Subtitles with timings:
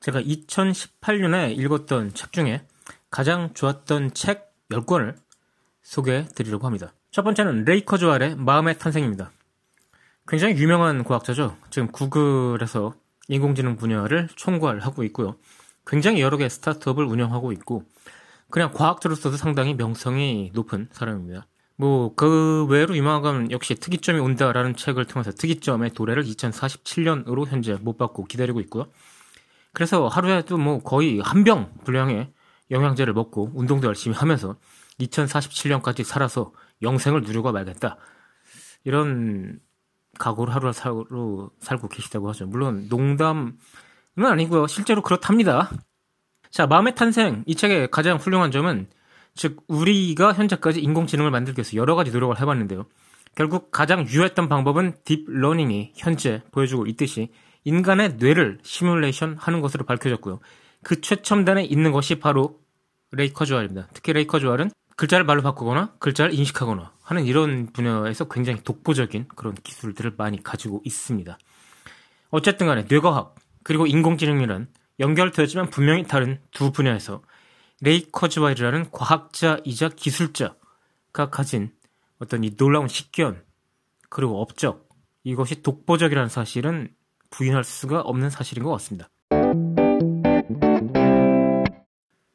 [0.00, 2.62] 제가 2018년에 읽었던 책 중에
[3.10, 5.16] 가장 좋았던 책 10권을
[5.82, 6.92] 소개해 드리려고 합니다.
[7.10, 9.30] 첫 번째는 레이 커즈왈의 마음의 탄생입니다.
[10.26, 11.56] 굉장히 유명한 과학자죠.
[11.70, 12.94] 지금 구글에서
[13.28, 15.36] 인공지능 분야를 총괄하고 있고요.
[15.86, 17.84] 굉장히 여러 개의 스타트업을 운영하고 있고
[18.48, 21.46] 그냥 과학자로서도 상당히 명성이 높은 사람입니다.
[21.76, 27.96] 뭐 그 외로 유명한 건 역시 특이점이 온다라는 책을 통해서 특이점의 도래를 2047년으로 현재 못
[27.96, 28.86] 받고 기다리고 있고요.
[29.72, 32.32] 그래서 하루에도 뭐 거의 한 병 분량의
[32.70, 34.56] 영양제를 먹고 운동도 열심히 하면서
[35.00, 37.96] 2047년까지 살아서 영생을 누리고 말겠다.
[38.84, 39.58] 이런
[40.18, 42.46] 각오를 하루를 살고, 살고 계시다고 하죠.
[42.46, 43.56] 물론 농담은
[44.16, 44.66] 아니고요.
[44.66, 45.70] 실제로 그렇답니다.
[46.50, 48.88] 자, 마음의 탄생 이 책의 가장 훌륭한 점은
[49.34, 52.86] 즉 우리가 현재까지 인공지능을 만들기 위해서 여러 가지 노력을 해봤는데요.
[53.36, 57.30] 결국 가장 유효했던 방법은 deep learning이 현재 보여주고 있듯이
[57.64, 60.40] 인간의 뇌를 시뮬레이션 하는 것으로 밝혀졌고요.
[60.82, 62.60] 그 최첨단에 있는 것이 바로
[63.12, 63.88] 레이 커즈와일입니다.
[63.92, 70.14] 특히 레이 커즈와일은 글자를 말로 바꾸거나 글자를 인식하거나 하는 이런 분야에서 굉장히 독보적인 그런 기술들을
[70.16, 71.38] 많이 가지고 있습니다.
[72.30, 74.68] 어쨌든 간에 뇌과학 그리고 인공지능이란
[75.00, 77.22] 연결되었지만 분명히 다른 두 분야에서
[77.80, 81.72] 레이 커즈와일이라는 과학자이자 기술자가 가진
[82.18, 83.42] 어떤 이 놀라운 식견
[84.10, 84.88] 그리고 업적
[85.24, 86.94] 이것이 독보적이라는 사실은
[87.30, 89.08] 부인할 수가 없는 사실인 것 같습니다.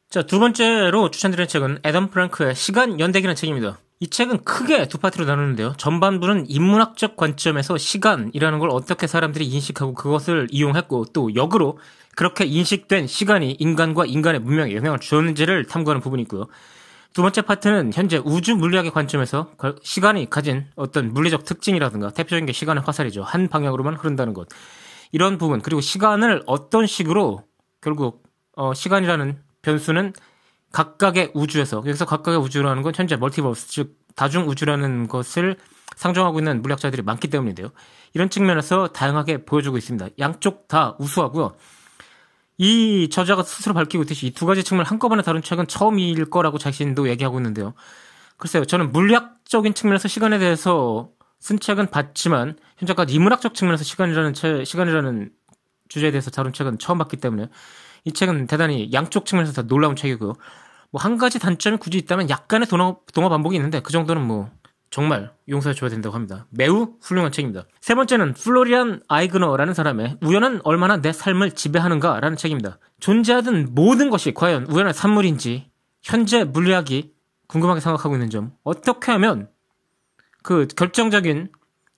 [0.09, 3.79] 자, 두 번째로 추천드리는 책은 애덤 프랑크의 시간 연대기라는 책입니다.
[3.99, 5.73] 이 책은 크게 두 파트로 나누는데요.
[5.77, 11.79] 전반부는 인문학적 관점에서 시간이라는 걸 어떻게 사람들이 인식하고 그것을 이용했고 또 역으로
[12.15, 16.47] 그렇게 인식된 시간이 인간과 인간의 문명에 영향을 주었는지를 탐구하는 부분이 있고요.
[17.13, 22.83] 두 번째 파트는 현재 우주 물리학의 관점에서 시간이 가진 어떤 물리적 특징이라든가 대표적인 게 시간의
[22.85, 23.23] 화살이죠.
[23.23, 24.49] 한 방향으로만 흐른다는 것.
[25.11, 27.43] 이런 부분 그리고 시간을 어떤 식으로
[27.81, 28.23] 결국
[28.55, 30.13] 어, 시간이라는 변수는
[30.71, 35.57] 각각의 우주에서 여기서 각각의 우주라는 건 현재 멀티버스 즉 다중 우주라는 것을
[35.95, 37.69] 상정하고 있는 물리학자들이 많기 때문인데요.
[38.13, 40.09] 이런 측면에서 다양하게 보여주고 있습니다.
[40.19, 41.55] 양쪽 다 우수하고요.
[42.57, 47.09] 이 저자가 스스로 밝히고 있듯이 이 두 가지 측면을 한꺼번에 다룬 책은 처음일 거라고 자신도
[47.09, 47.73] 얘기하고 있는데요.
[48.37, 51.09] 글쎄요, 저는 물리학적인 측면에서 시간에 대해서
[51.45, 55.29] 쓴 책은 봤지만 현재까지 인문학적 측면에서 시간이라는 책, 시간이라는
[55.89, 57.49] 주제에 대해서 다룬 책은 처음 봤기 때문에
[58.03, 60.33] 이 책은 대단히 양쪽 측면에서 다 놀라운 책이고요.
[60.89, 64.49] 뭐 한 가지 단점이 굳이 있다면 약간의 동화, 동화 반복이 있는데 그 정도는 뭐
[64.89, 66.47] 정말 용서해 줘야 된다고 합니다.
[66.49, 67.65] 매우 훌륭한 책입니다.
[67.79, 72.79] 세 번째는 플로리안 아이그너라는 사람의 우연은 얼마나 내 삶을 지배하는가라는 책입니다.
[73.01, 75.69] 존재하던 모든 것이 과연 우연한 산물인지
[76.01, 77.13] 현재 물리학이
[77.47, 79.49] 궁금하게 생각하고 있는 점 어떻게 하면
[80.45, 81.49] 그 결정적인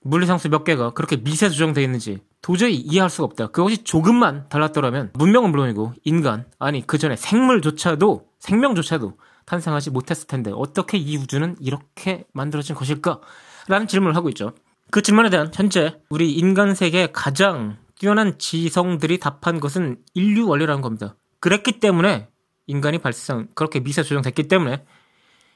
[0.03, 3.47] 물리상수 몇 개가 그렇게 미세 조정되어 있는지 도저히 이해할 수가 없다.
[3.47, 10.97] 그것이 조금만 달랐더라면 문명은 물론이고 인간 아니 그 전에 생물조차도 생명조차도 탄생하지 못했을 텐데 어떻게
[10.97, 13.19] 이 우주는 이렇게 만들어진 것일까?
[13.67, 14.53] 라는 질문을 하고 있죠.
[14.91, 21.17] 그 질문에 대한 현재 우리 인간 세계의 가장 뛰어난 지성들이 답한 것은 인류 원리라는 겁니다.
[21.41, 22.29] 그랬기 때문에
[22.65, 24.85] 인간이 발생 그렇게 미세 조정됐기 때문에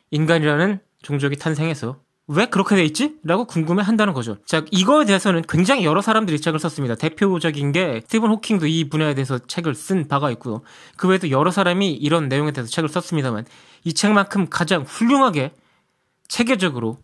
[0.10, 2.02] 인간이라는 종족이 탄생해서
[2.34, 3.18] 왜 그렇게 돼 있지?
[3.24, 4.38] 라고 궁금해 한다는 거죠.
[4.46, 6.96] 자, 이거에 대해서는 굉장히 여러 사람들이 책을 썼습니다.
[6.96, 10.62] 대표적인 게 스티븐 호킹도 이 분야에 대해서 책을 쓴 바가 있고요.
[10.96, 13.46] 그 외에도 여러 사람이 이런 내용에 대해서 책을 썼습니다만
[13.84, 15.52] 이 책만큼 가장 훌륭하게
[16.30, 17.00] 체계적으로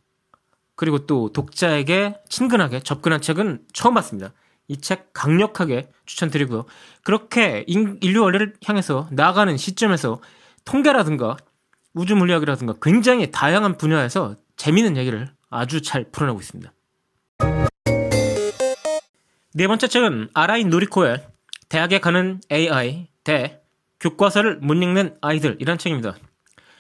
[0.76, 4.32] 그리고 또 독자에게 친근하게 접근한 책은 처음 봤습니다.
[4.70, 6.66] 이 책 강력하게 추천드리고요.
[7.04, 10.22] 그렇게 인류 원리를 향해서 나아가는 시점에서
[10.66, 11.38] 통계라든가
[11.94, 16.74] 우주 물리학이라든가 굉장히 다양한 분야에서 재미있는 얘기를 아주 잘 풀어내고 있습니다.
[19.54, 21.26] 네 번째 책은 아라인 노리코의
[21.70, 23.62] 대학에 가는 AI 대
[24.00, 26.16] 교과서를 못 읽는 아이들 이란 책입니다.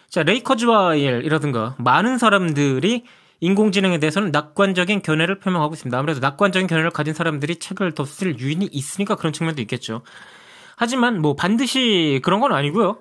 [0.09, 3.03] 자, 레이커즈와일이라든가 많은 사람들이
[3.39, 5.97] 인공지능에 대해서는 낙관적인 견해를 표명하고 있습니다.
[5.97, 10.01] 아무래도 낙관적인 견해를 가진 사람들이 책을 더 쓸 유인이 있으니까 그런 측면도 있겠죠.
[10.75, 12.99] 하지만 뭐 반드시 그런 건 아니고요.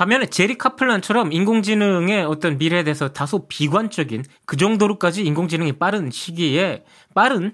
[0.00, 7.52] 반면에 제리 카플란처럼 인공지능의 어떤 미래에 대해서 다소 비관적인 그 정도로까지 인공지능이 빠른 시기에 빠른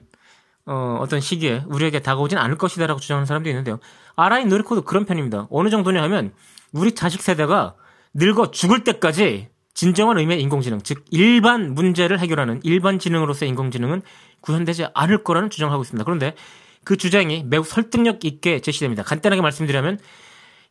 [0.64, 3.81] 어, 어떤 시기에 우리에게 다가오진 않을 것이다라고 주장하는 사람도 있는데요.
[4.14, 5.48] 아라인 노리코도 그런 편입니다.
[5.50, 6.34] 어느 정도냐 하면
[6.70, 7.75] 우리 자식 세대가
[8.14, 14.02] 늙어 죽을 때까지 진정한 의미의 인공지능, 즉 일반 문제를 해결하는 일반 지능으로서의 인공지능은
[14.40, 16.04] 구현되지 않을 거라는 주장을 하고 있습니다.
[16.04, 16.37] 그런데
[16.84, 19.02] 그 주장이 매우 설득력 있게 제시됩니다.
[19.02, 19.99] 간단하게 말씀드리면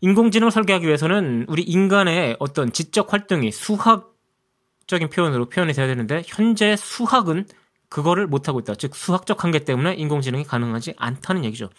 [0.02, 7.46] 인공지능을 설계하기 위해서는 우리 인간의 어떤 지적 활동이 수학적인 표현으로 표현이 돼야 되는데 현재 수학은
[7.90, 8.76] 그거를 못하고 있다.
[8.76, 11.70] 즉 수학적 한계 때문에 인공지능이 가능하지 않다는 얘기죠.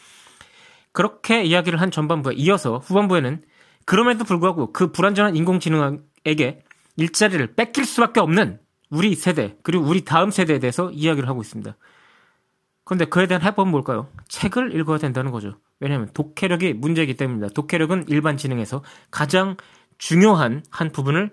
[0.92, 3.42] 그렇게 이야기를 한 전반부에 이어서 후반부에는
[3.84, 6.62] 그럼에도 불구하고 그 불완전한 인공지능에게
[6.96, 8.58] 일자리를 뺏길 수밖에 없는
[8.90, 11.76] 우리 세대 그리고 우리 다음 세대에 대해서 이야기를 하고 있습니다.
[12.84, 14.08] 그런데 그에 대한 해법은 뭘까요?
[14.28, 15.58] 책을 읽어야 된다는 거죠.
[15.80, 17.52] 왜냐하면 독해력이 문제이기 때문입니다.
[17.52, 19.56] 독해력은 일반 지능에서 가장
[19.98, 21.30] 중요한 한 부분을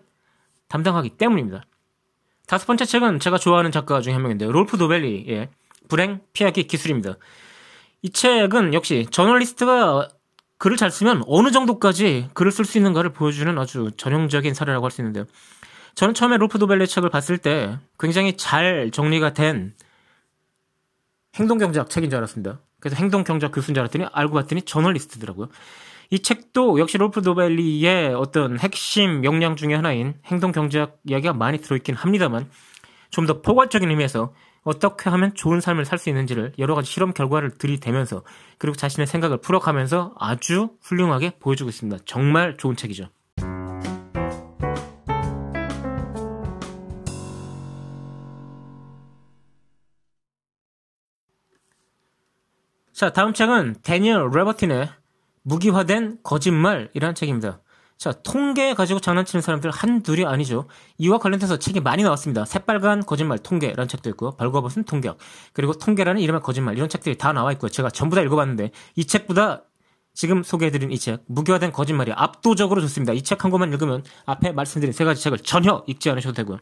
[0.68, 1.64] 담당하기 때문입니다.
[2.48, 4.52] 다섯 번째 책은 제가 좋아하는 작가 중에 한 명인데요.
[4.52, 5.50] 롤프 도벨리의
[5.88, 7.16] 불행 피하기 기술입니다.
[8.02, 10.10] 이 책은 역시 저널리스트가
[10.58, 15.02] 글을 잘 쓰면 어느 정도까지 글을 쓸 수 있는가를 보여주는 아주 전형적인 사례라고 할 수
[15.02, 15.26] 있는데요.
[15.96, 19.74] 저는 처음에 롤프 도벨리 책을 봤을 때 굉장히 잘 정리가 된
[21.36, 22.60] 행동경제학 책인 줄 알았습니다.
[22.84, 25.48] 그래서 행동경제학 교수인 줄 알았더니 알고 봤더니 저널리스트더라고요.
[26.10, 32.50] 이 책도 역시 롤프 도벨리의 어떤 핵심 역량 중의 하나인 행동경제학 이야기가 많이 들어있긴 합니다만
[33.10, 34.34] 좀 더 포괄적인 의미에서
[34.64, 38.24] 어떻게 하면 좋은 삶을 살 수 있는지를 여러 가지 실험 결과를 들이대면서
[38.58, 42.04] 그리고 자신의 생각을 풀어가면서 아주 훌륭하게 보여주고 있습니다.
[42.06, 43.08] 정말 좋은 책이죠.
[53.04, 54.88] 자, 다음 책은 데니얼 레버틴의
[55.42, 57.60] 무기화된 거짓말이라는 책입니다.
[57.98, 60.70] 자, 통계 가지고 장난치는 사람들 한둘이 아니죠.
[61.00, 62.46] 이와 관련돼서 책이 많이 나왔습니다.
[62.46, 64.32] 새빨간 거짓말 통계라는 책도 있고요.
[64.38, 65.18] 벌거벗은 통계학.
[65.52, 66.78] 그리고 통계라는 이름의 거짓말.
[66.78, 67.68] 이런 책들이 다 나와 있고요.
[67.68, 69.64] 제가 전부 다 읽어봤는데 이 책보다
[70.14, 73.12] 지금 소개해드린 이 책, 무기화된 거짓말이 압도적으로 좋습니다.
[73.12, 76.60] 이 책 한 권만 읽으면 앞에 말씀드린 세 가지 책을 전혀 읽지 않으셔도 되고요.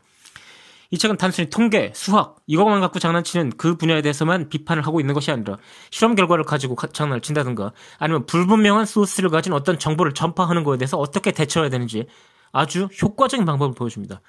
[0.91, 5.31] 이 책은 단순히 통계, 수학 이것만 갖고 장난치는 그 분야에 대해서만 비판을 하고 있는 것이
[5.31, 5.57] 아니라
[5.89, 11.31] 실험 결과를 가지고 장난을 친다든가 아니면 불분명한 소스를 가진 어떤 정보를 전파하는 것에 대해서 어떻게
[11.31, 12.07] 대처해야 되는지
[12.51, 14.21] 아주 효과적인 방법을 보여줍니다.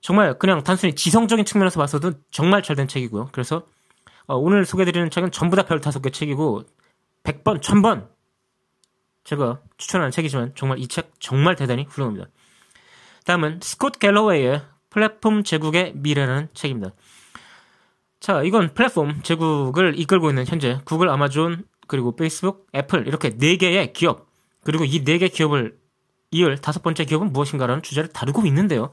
[0.00, 3.30] 정말 그냥 단순히 지성적인 측면에서 봐서도 정말 잘 된 책이고요.
[3.32, 3.64] 그래서
[4.26, 6.62] 어, 오늘 소개드리는 책은 전부 다 별 다섯 개 책이고
[7.24, 8.08] 100번, 1000번
[9.24, 12.28] 제가 추천하는 책이지만 정말 이 책 정말 대단히 훌륭합니다.
[13.24, 14.62] 다음은 스콧 갤러웨이의
[14.92, 16.92] 플랫폼 제국의 미래라는 책입니다.
[18.20, 23.92] 자, 이건 플랫폼 제국을 이끌고 있는 현재 구글, 아마존, 그리고 페이스북, 애플 이렇게 네 개의
[23.92, 24.28] 기업
[24.64, 25.76] 그리고 이 네 개 기업을
[26.30, 28.90] 이을 다섯 번째 기업은 무엇인가라는 주제를 다루고 있는데요.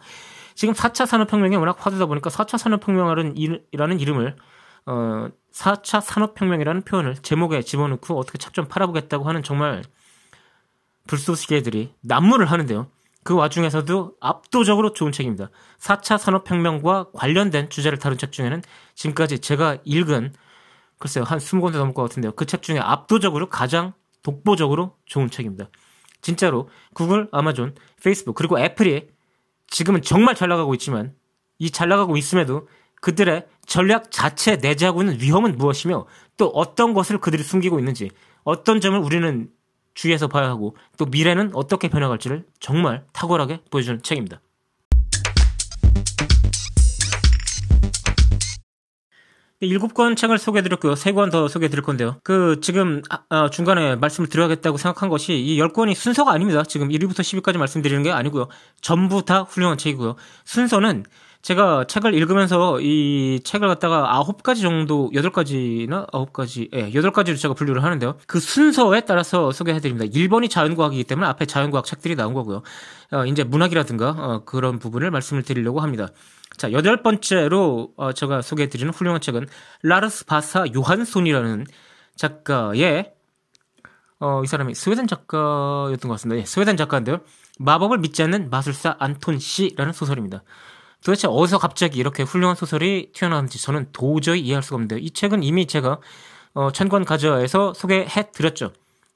[0.55, 4.35] 지금 4차 산업혁명이 워낙 화두다 보니까 4차 산업혁명이라는 이름을
[4.87, 9.83] 어 4차 산업혁명이라는 표현을 제목에 집어넣고 어떻게 책좀 팔아보겠다고 하는 정말
[11.07, 12.87] 불쏘시개들이 난무를 하는데요.
[13.29, 15.51] 그 와중에서도 압도적으로 좋은 책입니다.
[15.79, 18.63] 4차 산업혁명과 관련된 주제를 다룬 책 중에는
[18.95, 20.33] 지금까지 제가 읽은
[20.97, 22.31] 글쎄요 한 20권도 넘을 것 같은데요.
[22.31, 23.93] 그 책 중에 압도적으로 가장
[24.23, 25.69] 독보적으로 좋은 책입니다.
[26.21, 29.09] 진짜로 구글, 아마존, 페이스북 그리고 애플이
[29.67, 31.13] 지금은 정말 잘 나가고 있지만
[31.59, 32.67] 이 잘 나가고 있음에도
[32.99, 36.07] 그들의 전략 자체에 내재하고 있는 위험은 무엇이며
[36.37, 38.09] 또 어떤 것을 그들이 숨기고 있는지
[38.43, 39.51] 어떤 점을 우리는
[39.93, 44.41] 주의해서 봐야 하고 또 미래는 어떻게 변화갈지를 정말 탁월하게 보여주는 책입니다.
[49.61, 50.95] 일곱 권 책을 소개해드렸고요.
[50.95, 52.15] 세 권 더 소개해드릴 건데요.
[52.23, 56.63] 그 지금 아, 아, 중간에 말씀을 드려야겠다고 생각한 것이 이 열 권이 순서가 아닙니다.
[56.63, 58.47] 지금 1위부터 10위까지 말씀드리는 게 아니고요.
[58.79, 60.15] 전부 다 훌륭한 책이고요.
[60.45, 61.03] 순서는
[61.41, 67.11] 제가 책을 읽으면서 이 책을 갖다가 아홉 가지 정도, 여덟 가지나 아홉 가지, 예, 여덟
[67.11, 68.17] 가지로 제가 분류를 하는데요.
[68.27, 70.05] 그 순서에 따라서 소개해드립니다.
[70.05, 72.61] 1번이 자연과학이기 때문에 앞에 자연과학 책들이 나온 거고요.
[73.11, 76.07] 어, 이제 문학이라든가, 어, 그런 부분을 말씀을 드리려고 합니다.
[76.57, 79.47] 자, 여덟 번째로, 어, 제가 소개해드리는 훌륭한 책은
[79.81, 81.65] 라르스 바사 요한손이라는
[82.17, 83.13] 작가의,
[84.19, 86.41] 어, 이 사람이 스웨덴 작가였던 것 같습니다.
[86.41, 87.21] 예, 스웨덴 작가인데요.
[87.59, 90.43] 마법을 믿지 않는 마술사 안톤 씨라는 소설입니다.
[91.03, 94.99] 도대체 어디서 갑자기 이렇게 훌륭한 소설이 튀어나왔는지 저는 도저히 이해할 수가 없는데요.
[94.99, 95.99] 이 책은 이미 제가
[96.53, 98.73] 어, 천권 가져에서 소개해 드렸죠.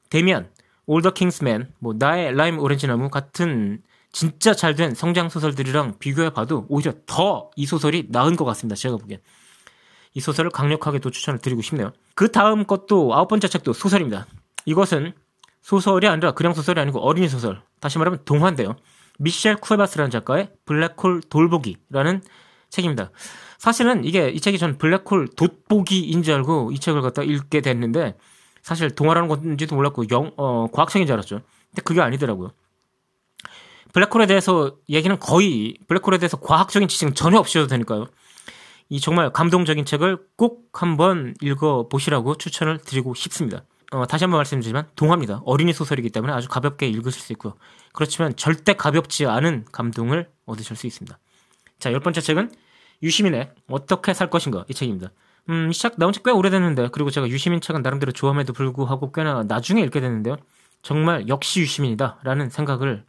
[0.09, 0.49] 데미안,
[0.85, 5.95] All the King's Men, 뭐 나의 라임 오렌지 나무 같은 진짜 잘 된 성장 소설들이랑
[5.99, 8.75] 비교해 봐도 오히려 더 이 소설이 나은 것 같습니다.
[8.75, 9.19] 제가 보기엔.
[10.13, 11.91] 이 소설을 강력하게 또 추천을 드리고 싶네요.
[12.13, 14.27] 그 다음 것도 아홉 번째 책도 소설입니다.
[14.65, 15.13] 이것은
[15.63, 17.61] 소설이 아니라 그냥 소설이 아니고 어린이 소설.
[17.79, 18.75] 다시 말하면 동화인데요.
[19.19, 22.21] 미셸 쿠에바스라는 작가의 블랙홀 돌보기라는
[22.69, 23.11] 책입니다.
[23.57, 28.17] 사실은 이게 이 책이 전 블랙홀 돋보기인 줄 알고 이 책을 갖다 읽게 됐는데
[28.61, 31.41] 사실 동화라는 건지도 몰랐고 영, 어, 과학책인 줄 알았죠.
[31.69, 32.51] 근데 그게 아니더라고요.
[33.93, 38.07] 블랙홀에 대해서 얘기는 거의 블랙홀에 대해서 과학적인 지식은 전혀 없으셔도 되니까요.
[38.89, 43.63] 이 정말 감동적인 책을 꼭 한번 읽어 보시라고 추천을 드리고 싶습니다.
[43.93, 45.41] 어, 다시 한번 말씀드리지만 동화입니다.
[45.45, 47.53] 어린이 소설이기 때문에 아주 가볍게 읽으실 수 있고요.
[47.93, 51.17] 그렇지만 절대 가볍지 않은 감동을 얻으실 수 있습니다.
[51.77, 52.51] 자, 열 번째 책은
[53.03, 55.11] 유시민의 어떻게 살 것인가 이 책입니다.
[55.49, 59.81] 음, 이책 나온 지 꽤 오래됐는데 그리고 제가 유시민 책은 나름대로 좋아함에도 불구하고 꽤나 나중에
[59.81, 60.37] 읽게 됐는데요.
[60.81, 63.05] 정말 역시 유시민이다라는 생각을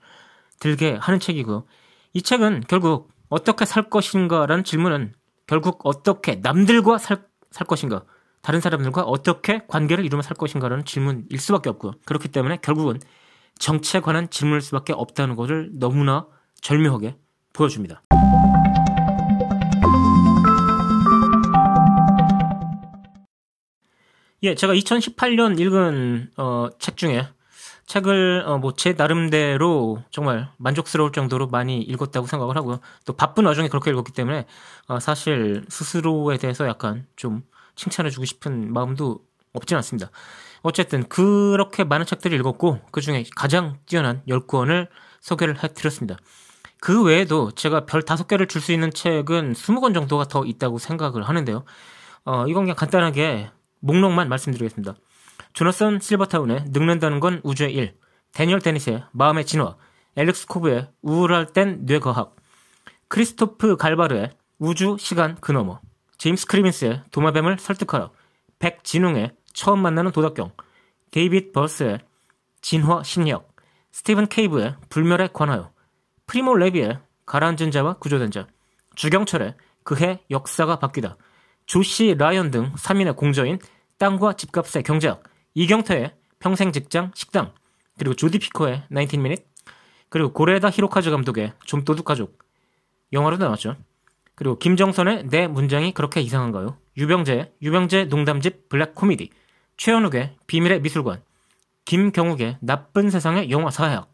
[0.60, 1.64] 들게 하는 책이고요.
[2.12, 5.14] 이 책은 결국 어떻게 살 것인가라는 질문은
[5.46, 8.04] 결국 어떻게 남들과 살, 살 것인가
[8.44, 11.92] 다른 사람들과 어떻게 관계를 이루며 살 것인가라는 질문일 수밖에 없고요.
[12.04, 13.00] 그렇기 때문에 결국은
[13.58, 16.26] 정치에 관한 질문일 수밖에 없다는 것을 너무나
[16.60, 17.16] 절묘하게
[17.54, 18.02] 보여줍니다.
[24.42, 27.26] 예, 제가 2018년 읽은 어, 책 중에
[27.86, 32.80] 책을 어, 뭐 제 나름대로 정말 만족스러울 정도로 많이 읽었다고 생각을 하고요.
[33.06, 34.44] 또 바쁜 와중에 그렇게 읽었기 때문에
[34.88, 37.42] 어, 사실 스스로에 대해서 약간 좀
[37.76, 40.10] 칭찬해주고 싶은 마음도 없진 않습니다.
[40.62, 44.88] 어쨌든 그렇게 많은 책들을 읽었고 그 중에 가장 뛰어난 10권을
[45.20, 46.16] 소개를 해드렸습니다.
[46.80, 51.64] 그 외에도 제가 별 5개를 줄 수 있는 책은 20권 정도가 더 있다고 생각을 하는데요.
[52.24, 53.50] 어, 이건 그냥 간단하게
[53.80, 54.94] 목록만 말씀드리겠습니다.
[55.52, 57.96] 조나선 실버타운의 늙는다는 건 우주의 일,
[58.32, 59.76] 데니얼 데니스의 마음의 진화,
[60.16, 62.36] 앨릭스 코브의 우울할 땐 뇌과학,
[63.08, 65.80] 크리스토프 갈바르의 우주, 시간, 그 너머,
[66.24, 68.10] 제임스 크리민스의 도마뱀을 설득하라,
[68.58, 70.52] 백진웅의 처음 만나는 도덕경,
[71.10, 71.98] 데이빗 버스의
[72.62, 73.46] 진화 심리학,
[73.92, 75.70] 스티븐 케이브의 불멸에 관하여,
[76.26, 78.46] 프리모 레비의 가라앉은 자와 구조된 자,
[78.94, 81.18] 주경철의 그해 역사가 바뀌다,
[81.66, 83.58] 조시 라이언 등 3인의 공저인
[83.98, 87.52] 땅과 집값의 경제학, 이경태의 평생 직장 식당,
[87.98, 89.44] 그리고 조디 피커의 19 Minutes,
[90.08, 92.38] 그리고 고레에다 히로카즈 감독의 좀도둑 가족,
[93.12, 93.76] 영화로 나왔죠.
[94.34, 96.76] 그리고 김정선의 내 문장이 그렇게 이상한가요?
[96.96, 99.30] 유병재의 유병재 농담집 블랙 코미디,
[99.76, 101.22] 최현욱의 비밀의 미술관,
[101.84, 104.10] 김경욱의 나쁜 세상의 영화 사회학,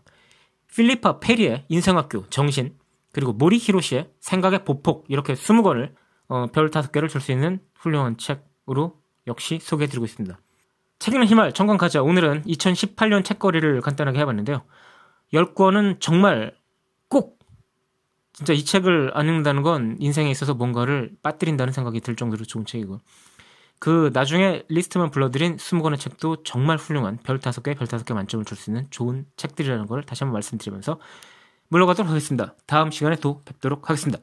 [0.74, 2.74] 필리파 페리의 인생학교 정신,
[3.12, 5.94] 그리고 모리 히로시의 생각의 보폭 이렇게 20권을
[6.28, 10.38] 어, 별 5개를 줄 수 있는 훌륭한 책으로 역시 소개해드리고 있습니다.
[11.00, 12.02] 책 읽는 힘을 청관 가자.
[12.02, 14.62] 오늘은 2018년 책거리를 간단하게 해봤는데요.
[15.32, 16.59] 10권은 정말 꼭
[18.40, 22.98] 진짜 이 책을 안 읽는다는 건 인생에 있어서 뭔가를 빠뜨린다는 생각이 들 정도로 좋은 책이고
[23.78, 28.70] 그 나중에 리스트만 불러드린 20권의 책도 정말 훌륭한 별 5개, 별 5개 만점을 줄 수
[28.70, 30.98] 있는 좋은 책들이라는 걸 다시 한번 말씀드리면서
[31.68, 32.54] 물러가도록 하겠습니다.
[32.66, 34.22] 다음 시간에 또 뵙도록 하겠습니다.